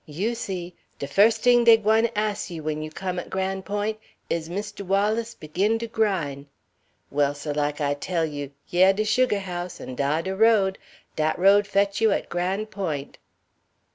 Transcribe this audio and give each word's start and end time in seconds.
You 0.07 0.33
see! 0.33 0.73
de 0.97 1.05
fust 1.05 1.43
t'ing 1.43 1.63
dey 1.63 1.77
gwine 1.77 2.09
ass 2.15 2.49
you 2.49 2.63
when 2.63 2.81
you 2.81 2.89
come 2.89 3.19
at 3.19 3.29
Gran' 3.29 3.61
Point' 3.61 3.99
'Is 4.31 4.49
Mistoo 4.49 4.83
Wallis 4.83 5.35
biggin 5.35 5.77
to 5.77 5.85
grind?' 5.85 6.47
Well, 7.11 7.35
seh, 7.35 7.51
like 7.51 7.79
I 7.79 7.93
tell 7.93 8.25
you, 8.25 8.49
yeh 8.67 8.93
de 8.93 9.03
sugah 9.03 9.41
house, 9.41 9.79
an' 9.79 9.93
dah 9.93 10.21
de 10.21 10.35
road. 10.35 10.79
Dat 11.15 11.37
road 11.37 11.67
fetch 11.67 12.01
you 12.01 12.09
at 12.11 12.29
Gran' 12.29 12.65
Point'." 12.65 13.19